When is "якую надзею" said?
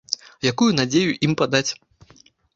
0.51-1.13